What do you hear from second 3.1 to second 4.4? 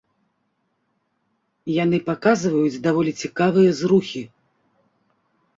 цікавыя зрухі.